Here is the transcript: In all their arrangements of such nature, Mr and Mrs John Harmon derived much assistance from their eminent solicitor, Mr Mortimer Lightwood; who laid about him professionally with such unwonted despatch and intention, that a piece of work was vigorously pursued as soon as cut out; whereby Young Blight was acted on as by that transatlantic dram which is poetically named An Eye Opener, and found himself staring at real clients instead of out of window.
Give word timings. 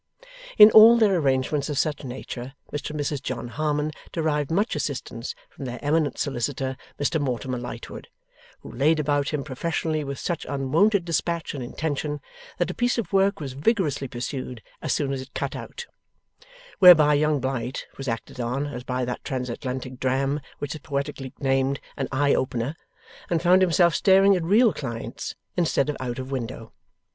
In 0.57 0.71
all 0.71 0.97
their 0.97 1.13
arrangements 1.15 1.69
of 1.69 1.77
such 1.77 2.03
nature, 2.03 2.55
Mr 2.73 2.89
and 2.89 2.99
Mrs 2.99 3.21
John 3.21 3.49
Harmon 3.49 3.91
derived 4.11 4.49
much 4.49 4.75
assistance 4.75 5.35
from 5.47 5.65
their 5.65 5.77
eminent 5.83 6.17
solicitor, 6.17 6.75
Mr 6.99 7.21
Mortimer 7.21 7.59
Lightwood; 7.59 8.07
who 8.61 8.71
laid 8.71 8.99
about 8.99 9.29
him 9.29 9.43
professionally 9.43 10.03
with 10.03 10.17
such 10.17 10.43
unwonted 10.49 11.05
despatch 11.05 11.53
and 11.53 11.63
intention, 11.63 12.19
that 12.57 12.71
a 12.71 12.73
piece 12.73 12.97
of 12.97 13.13
work 13.13 13.39
was 13.39 13.53
vigorously 13.53 14.07
pursued 14.07 14.63
as 14.81 14.91
soon 14.91 15.13
as 15.13 15.29
cut 15.35 15.55
out; 15.55 15.85
whereby 16.79 17.13
Young 17.13 17.39
Blight 17.39 17.85
was 17.99 18.07
acted 18.07 18.39
on 18.39 18.65
as 18.65 18.83
by 18.83 19.05
that 19.05 19.23
transatlantic 19.23 19.99
dram 19.99 20.41
which 20.57 20.73
is 20.73 20.81
poetically 20.81 21.31
named 21.39 21.79
An 21.95 22.07
Eye 22.11 22.33
Opener, 22.33 22.75
and 23.29 23.39
found 23.39 23.61
himself 23.61 23.93
staring 23.93 24.35
at 24.35 24.41
real 24.43 24.73
clients 24.73 25.35
instead 25.55 25.89
of 25.89 25.97
out 25.99 26.17
of 26.17 26.31
window. 26.31 26.73